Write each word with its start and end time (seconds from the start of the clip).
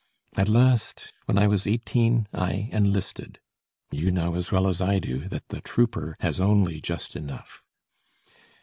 At 0.35 0.49
last, 0.49 1.13
when 1.25 1.37
I 1.37 1.45
was 1.45 1.67
eighteen 1.67 2.27
I 2.33 2.69
enlisted; 2.71 3.37
you 3.91 4.09
know 4.11 4.33
as 4.33 4.51
well 4.51 4.67
as 4.67 4.81
I 4.81 4.97
do, 4.97 5.27
that 5.27 5.49
the 5.49 5.61
trooper 5.61 6.17
has 6.21 6.39
only 6.39 6.81
just 6.81 7.15
enough. 7.15 7.67